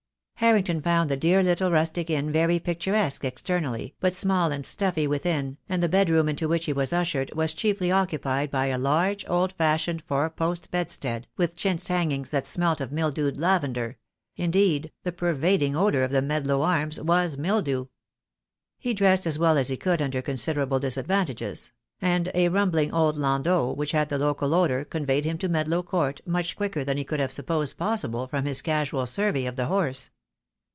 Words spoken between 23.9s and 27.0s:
had the local odour, conveyed him to Medlow Court much quicker than